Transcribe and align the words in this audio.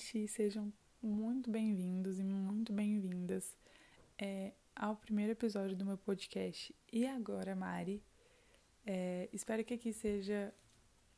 gente! 0.00 0.26
Sejam 0.28 0.72
muito 1.02 1.50
bem-vindos 1.50 2.18
e 2.18 2.24
muito 2.24 2.72
bem-vindas 2.72 3.54
é, 4.18 4.52
ao 4.74 4.96
primeiro 4.96 5.32
episódio 5.32 5.76
do 5.76 5.84
meu 5.84 5.98
podcast. 5.98 6.74
E 6.90 7.06
agora, 7.06 7.54
Mari? 7.54 8.02
É, 8.86 9.28
espero 9.30 9.62
que 9.62 9.74
aqui 9.74 9.92
seja 9.92 10.54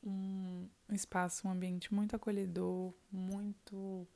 um, 0.02 0.68
espaço, 0.90 1.46
um 1.46 1.52
ambiente 1.52 1.94
muito 1.94 2.16
acolhedor, 2.16 2.92
muito 3.10 4.06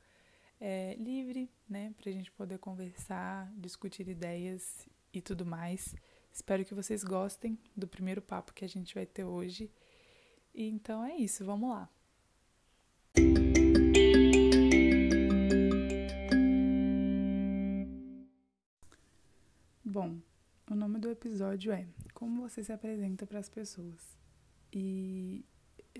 é, 0.59 0.95
livre, 0.95 1.49
né? 1.69 1.93
Pra 1.97 2.11
gente 2.11 2.29
poder 2.31 2.59
conversar, 2.59 3.49
discutir 3.55 4.07
ideias 4.09 4.85
e 5.13 5.21
tudo 5.21 5.45
mais. 5.45 5.95
Espero 6.31 6.65
que 6.65 6.73
vocês 6.73 7.05
gostem 7.05 7.57
do 7.75 7.87
primeiro 7.87 8.21
papo 8.21 8.53
que 8.53 8.65
a 8.65 8.69
gente 8.69 8.93
vai 8.93 9.05
ter 9.05 9.23
hoje. 9.23 9.71
E 10.53 10.67
então 10.67 11.05
é 11.05 11.15
isso, 11.15 11.45
vamos 11.45 11.69
lá. 11.69 11.89
Do 21.07 21.11
episódio 21.11 21.71
é 21.71 21.87
Como 22.13 22.41
você 22.41 22.61
se 22.61 22.71
apresenta 22.73 23.25
para 23.25 23.39
as 23.39 23.47
pessoas. 23.47 24.17
E 24.73 25.45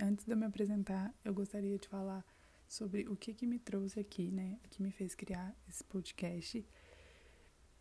antes 0.02 0.26
de 0.26 0.34
eu 0.34 0.38
me 0.38 0.46
apresentar, 0.46 1.14
eu 1.24 1.34
gostaria 1.34 1.78
de 1.78 1.88
falar 1.88 2.26
sobre 2.68 3.08
o 3.08 3.16
que, 3.16 3.34
que 3.34 3.48
me 3.48 3.58
trouxe 3.58 4.02
aqui, 4.02 4.30
né? 4.30 4.60
O 4.66 4.70
que 4.70 4.84
me 4.84 4.92
fez 4.92 5.16
criar 5.16 5.56
esse 5.70 5.82
podcast. 5.82 6.66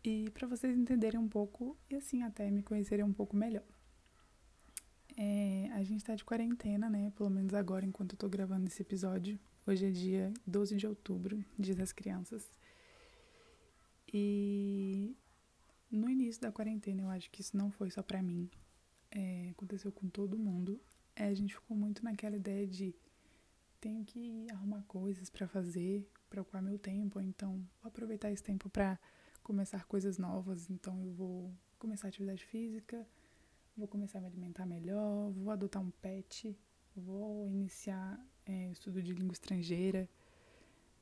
E 0.05 0.29
para 0.29 0.47
vocês 0.47 0.77
entenderem 0.77 1.19
um 1.19 1.27
pouco 1.27 1.77
e 1.89 1.95
assim 1.95 2.23
até 2.23 2.49
me 2.49 2.63
conhecerem 2.63 3.03
um 3.03 3.11
pouco 3.11 3.35
melhor. 3.35 3.67
É, 5.17 5.69
a 5.73 5.83
gente 5.83 6.05
tá 6.05 6.15
de 6.15 6.23
quarentena, 6.23 6.89
né? 6.89 7.11
Pelo 7.17 7.29
menos 7.29 7.53
agora, 7.53 7.85
enquanto 7.85 8.13
eu 8.13 8.17
tô 8.17 8.29
gravando 8.29 8.67
esse 8.67 8.81
episódio. 8.81 9.37
Hoje 9.65 9.85
é 9.85 9.91
dia 9.91 10.33
12 10.45 10.77
de 10.77 10.87
outubro, 10.87 11.43
Dia 11.59 11.75
das 11.75 11.91
Crianças. 11.91 12.49
E 14.13 15.13
no 15.89 16.09
início 16.09 16.41
da 16.41 16.51
quarentena, 16.51 17.03
eu 17.03 17.09
acho 17.09 17.29
que 17.31 17.41
isso 17.41 17.55
não 17.55 17.71
foi 17.71 17.89
só 17.89 18.03
pra 18.03 18.21
mim. 18.21 18.49
É, 19.11 19.49
aconteceu 19.51 19.91
com 19.91 20.09
todo 20.09 20.37
mundo. 20.37 20.79
É, 21.15 21.25
a 21.25 21.33
gente 21.33 21.53
ficou 21.55 21.75
muito 21.75 22.03
naquela 22.03 22.35
ideia 22.35 22.67
de 22.67 22.93
tenho 23.79 24.03
que 24.03 24.47
arrumar 24.51 24.83
coisas 24.83 25.29
para 25.29 25.47
fazer, 25.47 26.07
para 26.29 26.41
ocupar 26.41 26.61
meu 26.61 26.77
tempo, 26.77 27.21
então 27.21 27.53
vou 27.81 27.89
aproveitar 27.89 28.31
esse 28.31 28.43
tempo 28.43 28.69
para 28.69 28.99
começar 29.43 29.85
coisas 29.85 30.17
novas. 30.17 30.69
Então 30.69 31.03
eu 31.03 31.13
vou 31.13 31.53
começar 31.79 32.07
atividade 32.07 32.43
física, 32.45 33.07
vou 33.75 33.87
começar 33.87 34.17
a 34.17 34.21
me 34.21 34.27
alimentar 34.27 34.65
melhor, 34.65 35.31
vou 35.31 35.51
adotar 35.51 35.81
um 35.81 35.91
pet, 35.91 36.57
vou 36.95 37.47
iniciar 37.49 38.19
é, 38.45 38.71
estudo 38.71 39.01
de 39.01 39.13
língua 39.13 39.33
estrangeira, 39.33 40.09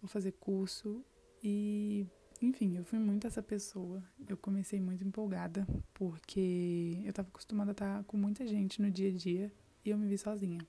vou 0.02 0.09
fazer 0.09 0.33
curso 0.33 1.03
e, 1.44 2.06
enfim, 2.46 2.78
eu 2.78 2.84
fui 2.84 3.00
muito 3.00 3.26
essa 3.26 3.42
pessoa. 3.42 4.04
Eu 4.28 4.38
comecei 4.38 4.80
muito 4.80 5.04
empolgada 5.04 5.68
porque 5.94 7.02
eu 7.04 7.10
estava 7.10 7.28
acostumada 7.28 7.72
a 7.72 7.74
estar 7.74 8.04
com 8.04 8.18
muita 8.18 8.46
gente 8.48 8.82
no 8.82 8.92
dia 8.92 9.10
a 9.10 9.14
dia 9.14 9.52
e 9.84 9.90
eu 9.90 9.98
me 9.98 10.08
vi 10.08 10.18
sozinha. 10.18 10.66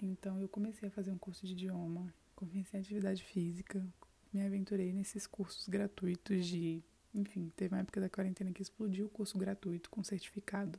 Então 0.00 0.40
eu 0.40 0.48
comecei 0.48 0.88
a 0.88 0.92
fazer 0.92 1.10
um 1.10 1.18
curso 1.18 1.46
de 1.46 1.52
idioma, 1.52 2.14
comecei 2.34 2.78
a 2.78 2.82
atividade 2.82 3.22
física, 3.24 3.84
me 4.32 4.40
aventurei 4.40 4.92
nesses 4.92 5.26
cursos 5.26 5.68
gratuitos 5.68 6.46
de, 6.46 6.82
enfim, 7.12 7.52
teve 7.56 7.74
uma 7.74 7.80
época 7.80 8.00
da 8.00 8.08
quarentena 8.08 8.52
que 8.52 8.62
explodiu 8.62 9.06
o 9.06 9.10
curso 9.10 9.36
gratuito 9.36 9.90
com 9.90 10.02
certificado. 10.02 10.78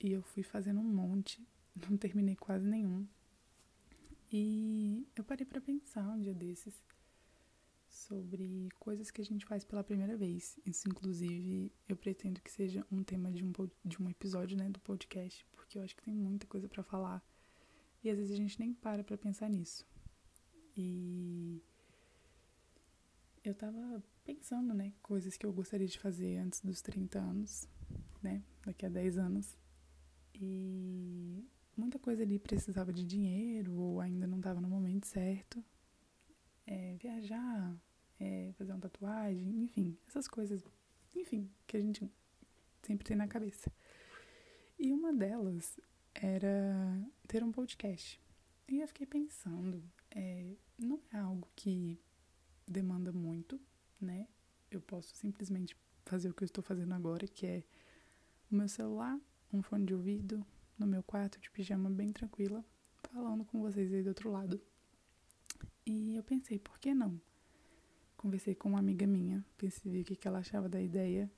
E 0.00 0.10
eu 0.12 0.22
fui 0.22 0.42
fazendo 0.42 0.80
um 0.80 0.84
monte, 0.84 1.46
não 1.88 1.96
terminei 1.96 2.36
quase 2.36 2.66
nenhum. 2.66 3.06
E 4.32 5.06
eu 5.14 5.24
parei 5.24 5.44
para 5.44 5.60
pensar 5.60 6.08
um 6.08 6.20
dia 6.20 6.32
desses 6.32 6.80
sobre 8.10 8.68
coisas 8.80 9.08
que 9.08 9.20
a 9.20 9.24
gente 9.24 9.46
faz 9.46 9.64
pela 9.64 9.84
primeira 9.84 10.16
vez. 10.16 10.58
Isso, 10.66 10.88
inclusive, 10.88 11.72
eu 11.88 11.96
pretendo 11.96 12.40
que 12.42 12.50
seja 12.50 12.84
um 12.90 13.04
tema 13.04 13.30
de 13.30 13.44
um, 13.44 13.52
de 13.84 14.02
um 14.02 14.10
episódio 14.10 14.58
né, 14.58 14.68
do 14.68 14.80
podcast, 14.80 15.46
porque 15.52 15.78
eu 15.78 15.82
acho 15.82 15.94
que 15.94 16.02
tem 16.02 16.12
muita 16.12 16.44
coisa 16.48 16.68
para 16.68 16.82
falar. 16.82 17.24
E 18.02 18.10
às 18.10 18.18
vezes 18.18 18.32
a 18.32 18.36
gente 18.36 18.58
nem 18.58 18.74
para 18.74 19.04
para 19.04 19.16
pensar 19.16 19.48
nisso. 19.48 19.86
E 20.76 21.62
eu 23.44 23.54
tava 23.54 24.02
pensando, 24.24 24.74
né, 24.74 24.92
coisas 25.00 25.36
que 25.36 25.46
eu 25.46 25.52
gostaria 25.52 25.86
de 25.86 25.98
fazer 25.98 26.38
antes 26.38 26.60
dos 26.62 26.82
30 26.82 27.16
anos, 27.16 27.68
né, 28.20 28.42
daqui 28.66 28.86
a 28.86 28.88
10 28.88 29.18
anos. 29.18 29.56
E 30.34 31.44
muita 31.76 31.96
coisa 31.96 32.24
ali 32.24 32.40
precisava 32.40 32.92
de 32.92 33.04
dinheiro 33.04 33.72
ou 33.72 34.00
ainda 34.00 34.26
não 34.26 34.38
estava 34.38 34.60
no 34.60 34.68
momento 34.68 35.06
certo. 35.06 35.64
É, 36.66 36.96
viajar, 36.96 37.76
é, 38.20 38.52
fazer 38.58 38.72
uma 38.72 38.80
tatuagem, 38.80 39.62
enfim, 39.62 39.98
essas 40.06 40.28
coisas, 40.28 40.62
enfim, 41.16 41.50
que 41.66 41.76
a 41.76 41.80
gente 41.80 42.08
sempre 42.82 43.04
tem 43.04 43.16
na 43.16 43.26
cabeça. 43.26 43.72
E 44.78 44.92
uma 44.92 45.12
delas 45.12 45.80
era 46.14 47.10
ter 47.26 47.42
um 47.42 47.50
podcast. 47.50 48.20
E 48.68 48.80
eu 48.80 48.86
fiquei 48.86 49.06
pensando, 49.06 49.82
é, 50.10 50.54
não 50.78 51.00
é 51.12 51.18
algo 51.18 51.48
que 51.56 51.98
demanda 52.66 53.10
muito, 53.10 53.60
né? 54.00 54.28
Eu 54.70 54.80
posso 54.80 55.14
simplesmente 55.16 55.76
fazer 56.04 56.28
o 56.30 56.34
que 56.34 56.44
eu 56.44 56.46
estou 56.46 56.62
fazendo 56.62 56.94
agora, 56.94 57.26
que 57.26 57.46
é 57.46 57.64
o 58.50 58.54
meu 58.54 58.68
celular, 58.68 59.18
um 59.52 59.62
fone 59.62 59.86
de 59.86 59.94
ouvido, 59.94 60.46
no 60.78 60.86
meu 60.86 61.02
quarto 61.02 61.40
de 61.40 61.50
pijama 61.50 61.90
bem 61.90 62.12
tranquila, 62.12 62.64
falando 63.02 63.44
com 63.44 63.60
vocês 63.60 63.92
aí 63.92 64.02
do 64.02 64.08
outro 64.08 64.30
lado. 64.30 64.60
E 65.84 66.14
eu 66.14 66.22
pensei, 66.22 66.58
por 66.58 66.78
que 66.78 66.94
não? 66.94 67.20
Conversei 68.20 68.54
com 68.54 68.68
uma 68.68 68.78
amiga 68.78 69.06
minha, 69.06 69.42
pensei 69.56 70.02
o 70.02 70.04
que 70.04 70.28
ela 70.28 70.40
achava 70.40 70.68
da 70.68 70.78
ideia 70.78 71.30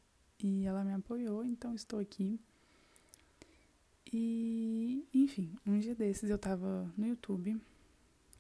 e 0.43 0.65
ela 0.65 0.83
me 0.83 0.93
apoiou, 0.93 1.45
então 1.45 1.77
estou 1.77 2.01
aqui. 2.01 2.41
E, 4.13 5.07
enfim, 5.15 5.55
um 5.65 5.79
dia 5.79 5.95
desses 5.95 6.29
eu 6.29 6.37
tava 6.37 6.93
no 6.99 7.07
YouTube 7.07 7.57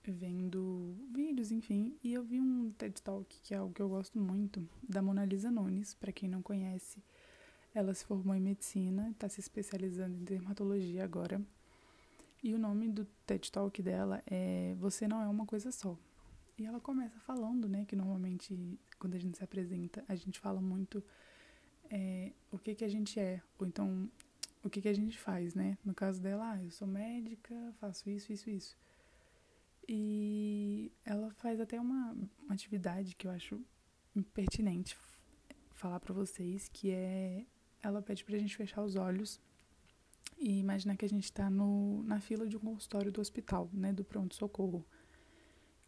vendo 0.04 0.92
vídeos, 1.14 1.52
enfim, 1.52 1.96
e 2.02 2.12
eu 2.12 2.24
vi 2.24 2.40
um 2.40 2.72
TED 2.72 3.00
Talk, 3.00 3.32
que 3.44 3.54
é 3.54 3.58
algo 3.58 3.72
que 3.72 3.80
eu 3.80 3.88
gosto 3.88 4.18
muito, 4.18 4.68
da 4.82 5.00
Mona 5.00 5.24
Lisa 5.24 5.48
Nunes, 5.48 5.94
para 5.94 6.10
quem 6.10 6.28
não 6.28 6.42
conhece. 6.42 7.00
Ela 7.72 7.94
se 7.94 8.04
formou 8.04 8.34
em 8.34 8.40
medicina, 8.40 9.08
está 9.10 9.28
se 9.28 9.38
especializando 9.38 10.16
em 10.16 10.24
dermatologia 10.24 11.04
agora. 11.04 11.40
E 12.42 12.52
o 12.52 12.58
nome 12.58 12.88
do 12.88 13.06
TED 13.24 13.52
Talk 13.52 13.80
dela 13.80 14.20
é 14.26 14.74
Você 14.80 15.06
Não 15.06 15.22
É 15.22 15.28
Uma 15.28 15.46
Coisa 15.46 15.70
Só. 15.70 15.96
E 16.58 16.66
ela 16.66 16.80
começa 16.80 17.18
falando, 17.20 17.68
né, 17.68 17.84
que 17.86 17.96
normalmente 17.96 18.78
quando 18.98 19.14
a 19.14 19.18
gente 19.18 19.38
se 19.38 19.44
apresenta, 19.44 20.04
a 20.06 20.14
gente 20.14 20.38
fala 20.38 20.60
muito 20.60 21.02
é, 21.90 22.32
o 22.50 22.58
que 22.58 22.74
que 22.74 22.84
a 22.84 22.88
gente 22.88 23.18
é, 23.18 23.42
ou 23.58 23.66
então 23.66 24.10
o 24.62 24.70
que 24.70 24.80
que 24.80 24.88
a 24.88 24.94
gente 24.94 25.18
faz, 25.18 25.54
né? 25.54 25.76
No 25.84 25.92
caso 25.92 26.20
dela, 26.20 26.52
ah, 26.52 26.62
eu 26.62 26.70
sou 26.70 26.86
médica, 26.86 27.54
faço 27.80 28.08
isso, 28.08 28.32
isso, 28.32 28.48
isso. 28.48 28.76
E 29.88 30.92
ela 31.04 31.32
faz 31.32 31.60
até 31.60 31.80
uma, 31.80 32.12
uma 32.12 32.54
atividade 32.54 33.16
que 33.16 33.26
eu 33.26 33.32
acho 33.32 33.60
pertinente 34.32 34.96
falar 35.72 35.98
para 35.98 36.14
vocês, 36.14 36.68
que 36.68 36.92
é 36.92 37.44
ela 37.82 38.00
pede 38.00 38.24
pra 38.24 38.38
gente 38.38 38.56
fechar 38.56 38.82
os 38.82 38.94
olhos 38.94 39.40
e 40.38 40.58
imaginar 40.60 40.96
que 40.96 41.04
a 41.04 41.08
gente 41.08 41.24
está 41.24 41.50
na 41.50 42.20
fila 42.20 42.46
de 42.46 42.56
um 42.56 42.60
consultório 42.60 43.10
do 43.10 43.20
hospital, 43.20 43.68
né, 43.72 43.92
do 43.92 44.04
pronto-socorro. 44.04 44.86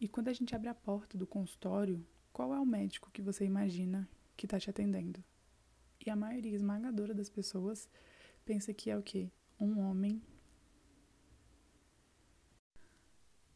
E 0.05 0.07
quando 0.07 0.27
a 0.27 0.33
gente 0.33 0.53
abre 0.53 0.69
a 0.69 0.75
porta 0.75 1.17
do 1.17 1.25
consultório, 1.25 2.05
qual 2.31 2.53
é 2.53 2.59
o 2.59 2.65
médico 2.65 3.09
que 3.09 3.23
você 3.23 3.43
imagina 3.43 4.07
que 4.37 4.45
está 4.45 4.59
te 4.59 4.69
atendendo? 4.69 5.23
E 6.05 6.11
a 6.11 6.15
maioria 6.15 6.53
esmagadora 6.53 7.11
das 7.11 7.27
pessoas 7.27 7.89
pensa 8.45 8.71
que 8.71 8.91
é 8.91 8.95
o 8.95 9.01
quê? 9.01 9.31
Um 9.59 9.79
homem 9.79 10.21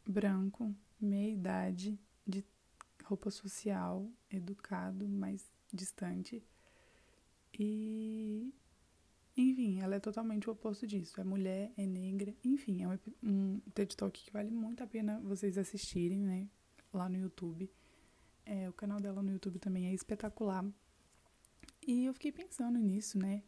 branco, 0.04 0.74
meia 1.00 1.30
idade, 1.30 1.96
de 2.26 2.44
roupa 3.04 3.30
social, 3.30 4.10
educado, 4.28 5.06
mais 5.06 5.48
distante 5.72 6.42
e, 7.56 8.52
enfim, 9.40 9.80
ela 9.80 9.96
é 9.96 10.00
totalmente 10.00 10.48
o 10.48 10.52
oposto 10.52 10.86
disso. 10.86 11.20
É 11.20 11.24
mulher, 11.24 11.72
é 11.76 11.86
negra, 11.86 12.34
enfim, 12.44 12.82
é 12.82 12.88
um, 12.88 12.98
um 13.22 13.60
TED 13.74 13.96
Talk 13.96 14.22
que 14.22 14.32
vale 14.32 14.50
muito 14.50 14.82
a 14.82 14.86
pena 14.86 15.20
vocês 15.20 15.56
assistirem, 15.56 16.20
né? 16.20 16.48
Lá 16.92 17.08
no 17.08 17.16
YouTube. 17.16 17.70
É, 18.44 18.68
o 18.68 18.72
canal 18.72 19.00
dela 19.00 19.22
no 19.22 19.30
YouTube 19.32 19.58
também 19.58 19.86
é 19.86 19.94
espetacular. 19.94 20.64
E 21.86 22.04
eu 22.04 22.12
fiquei 22.14 22.32
pensando 22.32 22.78
nisso, 22.78 23.18
né? 23.18 23.42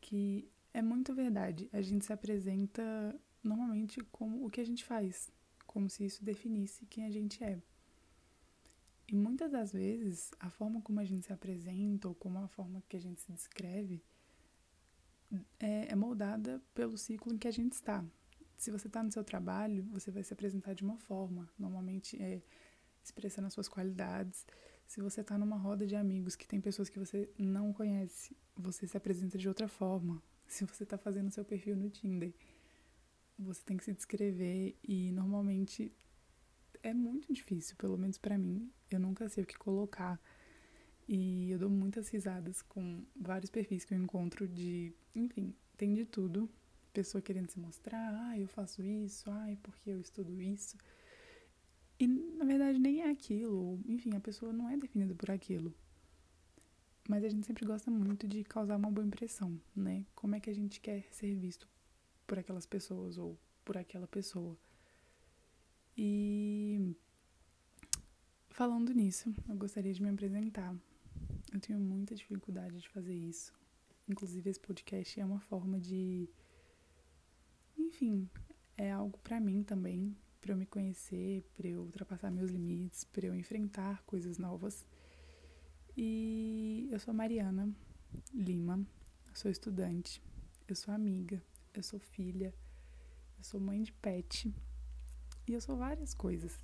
Que 0.00 0.48
é 0.72 0.82
muito 0.82 1.14
verdade. 1.14 1.68
A 1.72 1.82
gente 1.82 2.04
se 2.04 2.12
apresenta 2.12 3.18
normalmente 3.42 4.00
como 4.12 4.46
o 4.46 4.50
que 4.50 4.60
a 4.60 4.66
gente 4.66 4.84
faz, 4.84 5.30
como 5.66 5.88
se 5.88 6.04
isso 6.04 6.24
definisse 6.24 6.86
quem 6.86 7.04
a 7.04 7.10
gente 7.10 7.42
é. 7.42 7.60
E 9.08 9.16
muitas 9.16 9.50
das 9.50 9.72
vezes, 9.72 10.30
a 10.38 10.48
forma 10.48 10.80
como 10.80 11.00
a 11.00 11.04
gente 11.04 11.26
se 11.26 11.32
apresenta 11.32 12.08
ou 12.08 12.14
como 12.14 12.38
a 12.38 12.48
forma 12.48 12.82
que 12.88 12.96
a 12.96 13.00
gente 13.00 13.20
se 13.20 13.32
descreve 13.32 14.02
é, 15.58 15.92
é 15.92 15.96
moldada 15.96 16.62
pelo 16.74 16.96
ciclo 16.96 17.32
em 17.32 17.38
que 17.38 17.48
a 17.48 17.52
gente 17.52 17.72
está. 17.72 18.04
se 18.56 18.70
você 18.70 18.86
está 18.86 19.02
no 19.02 19.10
seu 19.10 19.24
trabalho, 19.24 19.84
você 19.90 20.10
vai 20.10 20.22
se 20.22 20.32
apresentar 20.32 20.74
de 20.74 20.84
uma 20.84 20.96
forma, 20.96 21.48
normalmente 21.58 22.20
é 22.22 22.42
expressando 23.02 23.46
as 23.48 23.52
suas 23.52 23.68
qualidades. 23.68 24.46
Se 24.86 25.00
você 25.00 25.22
está 25.22 25.36
numa 25.36 25.56
roda 25.56 25.86
de 25.86 25.96
amigos 25.96 26.36
que 26.36 26.46
tem 26.46 26.60
pessoas 26.60 26.88
que 26.88 26.98
você 26.98 27.28
não 27.38 27.72
conhece, 27.72 28.36
você 28.56 28.86
se 28.86 28.96
apresenta 28.96 29.36
de 29.38 29.48
outra 29.48 29.66
forma. 29.66 30.22
Se 30.46 30.64
você 30.66 30.82
está 30.82 30.98
fazendo 30.98 31.30
seu 31.30 31.44
perfil 31.44 31.74
no 31.76 31.88
Tinder, 31.88 32.34
você 33.38 33.62
tem 33.64 33.76
que 33.76 33.84
se 33.84 33.92
descrever 33.92 34.76
e 34.86 35.10
normalmente 35.12 35.90
é 36.82 36.92
muito 36.92 37.32
difícil, 37.32 37.74
pelo 37.76 37.96
menos 37.96 38.18
para 38.18 38.36
mim. 38.36 38.70
Eu 38.90 39.00
nunca 39.00 39.28
sei 39.28 39.44
o 39.44 39.46
que 39.46 39.56
colocar. 39.56 40.20
E 41.14 41.50
eu 41.50 41.58
dou 41.58 41.68
muitas 41.68 42.08
risadas 42.08 42.62
com 42.62 43.04
vários 43.14 43.50
perfis 43.50 43.84
que 43.84 43.92
eu 43.92 44.02
encontro 44.02 44.48
de, 44.48 44.94
enfim, 45.14 45.54
tem 45.76 45.92
de 45.92 46.06
tudo. 46.06 46.48
Pessoa 46.90 47.20
querendo 47.20 47.50
se 47.50 47.60
mostrar, 47.60 48.14
ah, 48.14 48.38
eu 48.38 48.48
faço 48.48 48.82
isso, 48.82 49.30
ai, 49.30 49.58
porque 49.62 49.90
eu 49.90 50.00
estudo 50.00 50.40
isso. 50.40 50.74
E 52.00 52.06
na 52.06 52.46
verdade 52.46 52.78
nem 52.78 53.02
é 53.02 53.10
aquilo, 53.10 53.78
enfim, 53.86 54.16
a 54.16 54.20
pessoa 54.20 54.54
não 54.54 54.70
é 54.70 54.76
definida 54.78 55.14
por 55.14 55.30
aquilo. 55.30 55.74
Mas 57.06 57.22
a 57.24 57.28
gente 57.28 57.46
sempre 57.46 57.66
gosta 57.66 57.90
muito 57.90 58.26
de 58.26 58.42
causar 58.42 58.76
uma 58.76 58.90
boa 58.90 59.06
impressão, 59.06 59.60
né? 59.76 60.06
Como 60.14 60.34
é 60.34 60.40
que 60.40 60.48
a 60.48 60.54
gente 60.54 60.80
quer 60.80 61.04
ser 61.10 61.34
visto 61.34 61.68
por 62.26 62.38
aquelas 62.38 62.64
pessoas 62.64 63.18
ou 63.18 63.38
por 63.66 63.76
aquela 63.76 64.06
pessoa. 64.06 64.56
E 65.94 66.96
falando 68.48 68.94
nisso, 68.94 69.30
eu 69.46 69.56
gostaria 69.56 69.92
de 69.92 70.02
me 70.02 70.08
apresentar. 70.08 70.74
Eu 71.52 71.60
tenho 71.60 71.78
muita 71.78 72.14
dificuldade 72.14 72.80
de 72.80 72.88
fazer 72.88 73.14
isso. 73.14 73.52
Inclusive, 74.08 74.48
esse 74.48 74.58
podcast 74.58 75.20
é 75.20 75.24
uma 75.24 75.38
forma 75.38 75.78
de. 75.78 76.26
Enfim, 77.76 78.26
é 78.76 78.90
algo 78.90 79.18
para 79.18 79.38
mim 79.38 79.62
também, 79.62 80.16
para 80.40 80.52
eu 80.52 80.56
me 80.56 80.64
conhecer, 80.64 81.42
para 81.54 81.68
eu 81.68 81.82
ultrapassar 81.82 82.30
meus 82.30 82.50
limites, 82.50 83.04
para 83.04 83.26
eu 83.26 83.34
enfrentar 83.34 84.02
coisas 84.04 84.38
novas. 84.38 84.86
E 85.94 86.88
eu 86.90 86.98
sou 86.98 87.12
Mariana 87.12 87.70
Lima, 88.32 88.86
sou 89.34 89.50
estudante, 89.50 90.22
eu 90.66 90.74
sou 90.74 90.94
amiga, 90.94 91.42
eu 91.74 91.82
sou 91.82 92.00
filha, 92.00 92.54
eu 93.36 93.44
sou 93.44 93.60
mãe 93.60 93.82
de 93.82 93.92
pet 93.92 94.54
e 95.46 95.52
eu 95.52 95.60
sou 95.60 95.76
várias 95.76 96.14
coisas. 96.14 96.58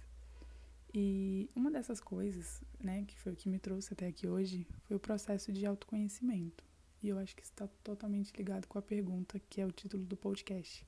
E 0.95 1.51
uma 1.55 1.71
dessas 1.71 2.01
coisas, 2.01 2.63
né, 2.81 3.05
que 3.05 3.19
foi 3.19 3.33
o 3.33 3.37
que 3.37 3.49
me 3.49 3.59
trouxe 3.59 3.93
até 3.93 4.07
aqui 4.07 4.27
hoje, 4.27 4.67
foi 4.85 4.97
o 4.97 5.01
processo 5.01 5.53
de 5.53 5.67
autoconhecimento. 5.67 6.65
E 7.03 7.09
eu 7.09 7.19
acho 7.19 7.37
que 7.37 7.43
está 7.43 7.69
totalmente 7.85 8.33
ligado 8.37 8.67
com 8.67 8.79
a 8.79 8.83
pergunta 8.83 9.39
que 9.39 9.61
é 9.61 9.67
o 9.67 9.71
título 9.71 10.05
do 10.05 10.17
podcast. 10.17 10.85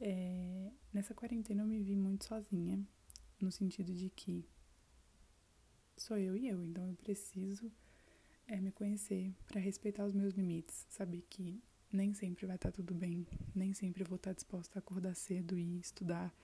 É, 0.00 0.70
nessa 0.92 1.14
quarentena 1.14 1.62
eu 1.62 1.66
me 1.66 1.80
vi 1.80 1.94
muito 1.94 2.24
sozinha, 2.24 2.80
no 3.40 3.50
sentido 3.50 3.94
de 3.94 4.10
que 4.10 4.44
sou 5.96 6.18
eu 6.18 6.36
e 6.36 6.48
eu, 6.48 6.62
então 6.62 6.86
eu 6.88 6.94
preciso 6.96 7.70
é, 8.46 8.60
me 8.60 8.70
conhecer 8.70 9.32
para 9.46 9.60
respeitar 9.60 10.04
os 10.04 10.14
meus 10.14 10.34
limites, 10.34 10.86
saber 10.88 11.24
que 11.30 11.62
nem 11.92 12.12
sempre 12.12 12.46
vai 12.46 12.56
estar 12.56 12.70
tá 12.70 12.76
tudo 12.76 12.94
bem, 12.94 13.26
nem 13.54 13.72
sempre 13.72 14.02
eu 14.02 14.06
vou 14.06 14.16
estar 14.16 14.30
tá 14.30 14.34
disposta 14.34 14.78
a 14.78 14.80
acordar 14.80 15.14
cedo 15.14 15.56
e 15.56 15.78
estudar 15.78 16.34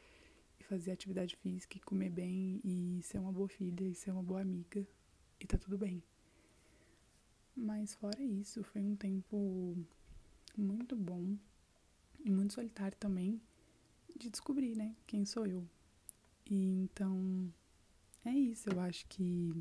e 0.63 0.69
fazer 0.69 0.93
atividade 0.93 1.37
física 1.37 1.77
e 1.77 1.81
comer 1.81 2.11
bem 2.11 2.61
e 2.65 3.01
ser 3.03 3.19
uma 3.19 3.33
boa 3.33 3.49
filha 3.49 3.85
e 3.85 3.95
ser 3.95 4.13
uma 4.13 4.23
boa 4.23 4.41
amiga 4.41 4.87
e 5.41 5.47
tá 5.47 5.59
tudo 5.59 5.77
bem. 5.77 6.03
Mas 7.55 7.95
fora 7.95 8.23
isso, 8.23 8.63
foi 8.63 8.83
um 8.83 8.97
tempo 8.97 9.77
muito 10.57 10.97
bom 10.97 11.37
e 12.25 12.31
muito 12.31 12.55
solitário 12.55 12.97
também 12.97 13.41
de 14.17 14.31
descobrir, 14.31 14.77
né, 14.77 14.95
quem 15.07 15.25
sou 15.25 15.47
eu. 15.47 15.69
E 16.49 16.83
então 16.83 17.53
é 18.25 18.31
isso, 18.31 18.71
eu 18.71 18.81
acho 18.81 19.07
que 19.07 19.53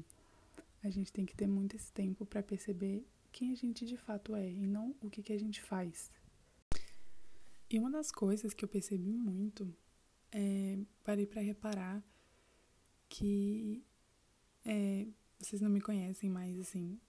a 0.84 0.90
gente 0.90 1.12
tem 1.12 1.26
que 1.26 1.36
ter 1.36 1.48
muito 1.48 1.76
esse 1.76 1.92
tempo 1.92 2.26
para 2.26 2.44
perceber 2.44 3.06
quem 3.32 3.52
a 3.52 3.56
gente 3.56 3.86
de 3.86 3.98
fato 3.98 4.36
é 4.36 4.50
e 4.50 4.68
não 4.68 4.96
o 5.02 5.10
que, 5.10 5.24
que 5.24 5.34
a 5.34 5.40
gente 5.40 5.62
faz. 5.62 6.12
E 7.70 7.80
uma 7.80 7.90
das 7.90 8.12
coisas 8.12 8.54
que 8.54 8.66
eu 8.66 8.70
percebi 8.70 9.16
muito 9.16 9.74
é, 10.32 10.80
parei 11.04 11.26
para 11.26 11.42
reparar 11.42 12.04
que 13.10 13.84
é, 14.66 15.08
vocês 15.38 15.62
não 15.62 15.70
me 15.70 15.82
conhecem 15.82 16.30
mais, 16.30 16.60
assim, 16.60 17.00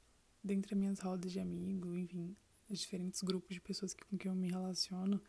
dentre 0.42 0.74
as 0.74 0.78
minhas 0.78 0.98
rodas 0.98 1.30
de 1.30 1.38
amigo, 1.38 1.96
enfim, 1.96 2.36
os 2.68 2.80
diferentes 2.80 3.22
grupos 3.22 3.54
de 3.54 3.60
pessoas 3.60 3.94
com 3.94 4.16
quem 4.16 4.30
eu 4.30 4.34
me 4.34 4.48
relaciono, 4.48 5.20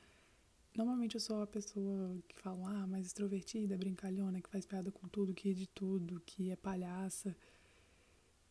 normalmente 0.75 1.15
eu 1.15 1.21
sou 1.21 1.41
a 1.41 1.47
pessoa 1.47 2.17
que 2.27 2.39
fala, 2.39 2.83
ah, 2.83 2.87
mais 2.87 3.07
extrovertida, 3.07 3.77
brincalhona, 3.77 4.41
que 4.41 4.49
faz 4.49 4.65
piada 4.65 4.91
com 4.91 5.07
tudo, 5.07 5.33
que 5.33 5.49
ri 5.49 5.55
de 5.55 5.67
tudo, 5.67 6.21
que 6.25 6.49
é 6.49 6.55
palhaça. 6.55 7.35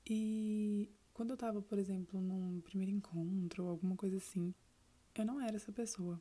E 0.07 0.89
quando 1.13 1.31
eu 1.31 1.37
tava, 1.37 1.61
por 1.63 1.79
exemplo, 1.79 2.21
num 2.21 2.61
primeiro 2.61 2.93
encontro 2.93 3.65
ou 3.65 3.71
alguma 3.71 3.97
coisa 3.97 4.17
assim, 4.17 4.55
eu 5.15 5.25
não 5.25 5.41
era 5.41 5.57
essa 5.57 5.73
pessoa. 5.73 6.21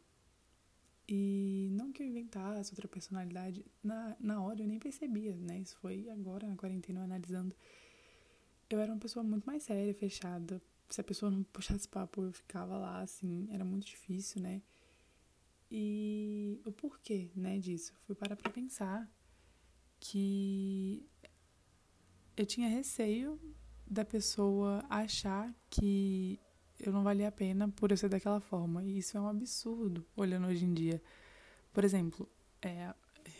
E 1.13 1.67
não 1.73 1.91
que 1.91 2.01
eu 2.01 2.07
inventasse 2.07 2.71
outra 2.71 2.87
personalidade, 2.87 3.65
na, 3.83 4.15
na 4.17 4.41
hora 4.41 4.61
eu 4.61 4.67
nem 4.67 4.79
percebia, 4.79 5.35
né? 5.35 5.59
Isso 5.59 5.75
foi 5.75 6.09
agora 6.09 6.47
na 6.47 6.55
quarentena, 6.55 7.03
analisando. 7.03 7.53
Eu 8.69 8.79
era 8.79 8.93
uma 8.93 8.97
pessoa 8.97 9.21
muito 9.21 9.43
mais 9.43 9.63
séria, 9.63 9.93
fechada. 9.93 10.61
Se 10.89 11.01
a 11.01 11.03
pessoa 11.03 11.29
não 11.29 11.43
puxasse 11.43 11.85
papo, 11.85 12.23
eu 12.23 12.31
ficava 12.31 12.77
lá, 12.77 13.01
assim, 13.01 13.45
era 13.51 13.65
muito 13.65 13.85
difícil, 13.85 14.41
né? 14.41 14.61
E 15.69 16.61
o 16.63 16.71
porquê, 16.71 17.29
né, 17.35 17.59
disso? 17.59 17.93
Fui 18.07 18.15
parar 18.15 18.37
pra 18.37 18.49
pensar 18.49 19.05
que 19.99 21.05
eu 22.37 22.45
tinha 22.45 22.69
receio 22.69 23.37
da 23.85 24.05
pessoa 24.05 24.81
achar 24.89 25.53
que 25.69 26.39
eu 26.83 26.91
não 26.91 27.03
valia 27.03 27.27
a 27.27 27.31
pena 27.31 27.69
por 27.69 27.91
eu 27.91 27.97
ser 27.97 28.09
daquela 28.09 28.39
forma. 28.39 28.83
E 28.83 28.97
isso 28.97 29.17
é 29.17 29.21
um 29.21 29.27
absurdo, 29.27 30.05
olhando 30.15 30.47
hoje 30.47 30.65
em 30.65 30.73
dia. 30.73 31.01
Por 31.73 31.83
exemplo, 31.83 32.27
é 32.61 32.93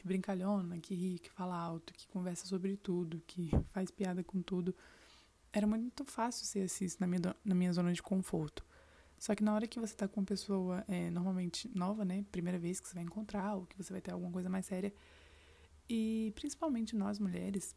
brincalhona, 0.04 0.80
que 0.80 0.96
ri, 0.96 1.20
que 1.20 1.32
fala 1.32 1.56
alto, 1.56 1.94
que 1.94 2.08
conversa 2.08 2.46
sobre 2.46 2.78
tudo, 2.78 3.22
que 3.28 3.52
faz 3.72 3.92
piada 3.92 4.24
com 4.24 4.42
tudo. 4.42 4.76
Era 5.52 5.68
muito 5.68 6.06
fácil 6.06 6.46
ser 6.46 6.62
assim 6.62 6.88
na 7.00 7.08
minha, 7.08 7.36
na 7.44 7.56
minha 7.56 7.74
zona 7.74 7.92
de 7.92 8.02
conforto. 8.02 8.66
Só 9.18 9.36
que 9.36 9.44
na 9.44 9.54
hora 9.54 9.68
que 9.68 9.80
você 9.80 9.96
tá 9.96 10.08
com 10.08 10.22
uma 10.22 10.26
pessoa 10.26 10.84
é, 10.88 11.10
normalmente 11.12 11.70
nova, 11.76 12.04
né? 12.04 12.26
Primeira 12.32 12.58
vez 12.58 12.80
que 12.80 12.88
você 12.88 12.96
vai 12.96 13.04
encontrar, 13.04 13.56
ou 13.56 13.66
que 13.66 13.78
você 13.78 13.94
vai 13.94 14.02
ter 14.02 14.12
alguma 14.12 14.32
coisa 14.32 14.50
mais 14.50 14.66
séria. 14.66 14.92
E 15.88 16.32
principalmente 16.36 16.96
nós 16.96 17.20
mulheres, 17.20 17.76